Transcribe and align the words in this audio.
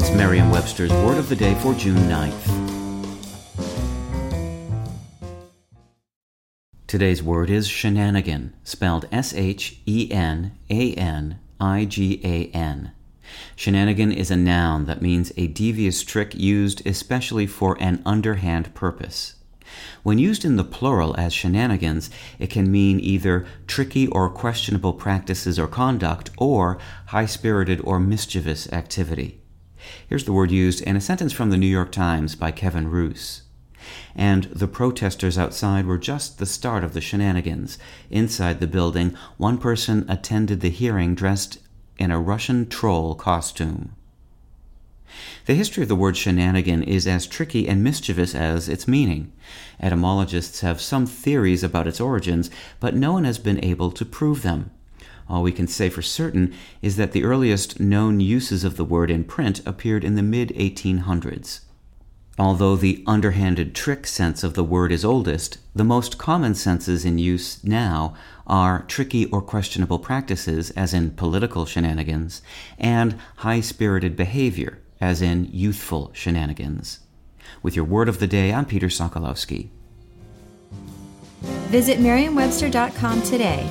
It's 0.00 0.10
Merriam-Webster's 0.12 0.90
Word 0.90 1.18
of 1.18 1.28
the 1.28 1.36
Day 1.36 1.54
for 1.56 1.74
June 1.74 1.98
9th. 2.08 3.18
Today's 6.86 7.22
word 7.22 7.50
is 7.50 7.68
shenanigan, 7.68 8.54
spelled 8.64 9.06
S 9.12 9.34
H 9.34 9.78
E 9.84 10.08
N 10.10 10.56
A 10.70 10.94
N 10.94 11.38
I 11.60 11.84
G 11.84 12.18
A 12.24 12.46
N. 12.56 12.92
Shenanigan 13.54 14.10
is 14.10 14.30
a 14.30 14.36
noun 14.36 14.86
that 14.86 15.02
means 15.02 15.34
a 15.36 15.48
devious 15.48 16.02
trick 16.02 16.34
used 16.34 16.80
especially 16.86 17.46
for 17.46 17.76
an 17.78 18.02
underhand 18.06 18.74
purpose. 18.74 19.34
When 20.02 20.16
used 20.16 20.46
in 20.46 20.56
the 20.56 20.64
plural 20.64 21.14
as 21.18 21.34
shenanigans, 21.34 22.08
it 22.38 22.48
can 22.48 22.72
mean 22.72 23.00
either 23.00 23.44
tricky 23.66 24.06
or 24.06 24.30
questionable 24.30 24.94
practices 24.94 25.58
or 25.58 25.66
conduct, 25.66 26.30
or 26.38 26.78
high 27.08 27.26
spirited 27.26 27.82
or 27.84 28.00
mischievous 28.00 28.66
activity. 28.72 29.36
Here's 30.08 30.24
the 30.24 30.32
word 30.32 30.50
used 30.50 30.82
in 30.82 30.96
a 30.96 31.00
sentence 31.00 31.32
from 31.32 31.50
the 31.50 31.56
New 31.56 31.66
York 31.66 31.92
Times 31.92 32.34
by 32.34 32.50
Kevin 32.50 32.88
Roose. 32.88 33.42
And 34.14 34.44
the 34.44 34.68
protesters 34.68 35.38
outside 35.38 35.86
were 35.86 35.98
just 35.98 36.38
the 36.38 36.46
start 36.46 36.84
of 36.84 36.92
the 36.92 37.00
shenanigans. 37.00 37.78
Inside 38.10 38.60
the 38.60 38.66
building, 38.66 39.16
one 39.36 39.58
person 39.58 40.04
attended 40.08 40.60
the 40.60 40.70
hearing 40.70 41.14
dressed 41.14 41.58
in 41.98 42.10
a 42.10 42.20
Russian 42.20 42.68
troll 42.68 43.14
costume. 43.14 43.92
The 45.46 45.54
history 45.54 45.82
of 45.82 45.88
the 45.88 45.96
word 45.96 46.16
shenanigan 46.16 46.82
is 46.84 47.06
as 47.06 47.26
tricky 47.26 47.68
and 47.68 47.82
mischievous 47.82 48.34
as 48.34 48.68
its 48.68 48.86
meaning. 48.86 49.32
Etymologists 49.80 50.60
have 50.60 50.80
some 50.80 51.06
theories 51.06 51.64
about 51.64 51.88
its 51.88 52.00
origins, 52.00 52.50
but 52.78 52.94
no 52.94 53.12
one 53.12 53.24
has 53.24 53.38
been 53.38 53.62
able 53.64 53.90
to 53.90 54.04
prove 54.04 54.42
them. 54.42 54.70
All 55.30 55.44
we 55.44 55.52
can 55.52 55.68
say 55.68 55.88
for 55.88 56.02
certain 56.02 56.52
is 56.82 56.96
that 56.96 57.12
the 57.12 57.22
earliest 57.22 57.78
known 57.78 58.18
uses 58.18 58.64
of 58.64 58.76
the 58.76 58.84
word 58.84 59.12
in 59.12 59.22
print 59.22 59.64
appeared 59.64 60.02
in 60.02 60.16
the 60.16 60.24
mid 60.24 60.48
1800s. 60.48 61.60
Although 62.36 62.74
the 62.74 63.04
underhanded 63.06 63.72
trick 63.72 64.08
sense 64.08 64.42
of 64.42 64.54
the 64.54 64.64
word 64.64 64.90
is 64.90 65.04
oldest, 65.04 65.58
the 65.72 65.84
most 65.84 66.18
common 66.18 66.56
senses 66.56 67.04
in 67.04 67.18
use 67.18 67.62
now 67.62 68.14
are 68.44 68.82
tricky 68.88 69.26
or 69.26 69.40
questionable 69.40 70.00
practices, 70.00 70.70
as 70.72 70.92
in 70.92 71.12
political 71.12 71.64
shenanigans, 71.64 72.42
and 72.76 73.16
high 73.36 73.60
spirited 73.60 74.16
behavior, 74.16 74.80
as 75.00 75.22
in 75.22 75.48
youthful 75.52 76.10
shenanigans. 76.12 77.00
With 77.62 77.76
your 77.76 77.84
word 77.84 78.08
of 78.08 78.18
the 78.18 78.26
day, 78.26 78.52
I'm 78.52 78.64
Peter 78.64 78.88
Sokolowski. 78.88 79.68
Visit 81.70 82.00
Merriam-Webster.com 82.00 83.22
today 83.22 83.70